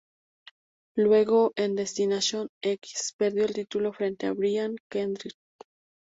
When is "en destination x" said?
1.55-3.13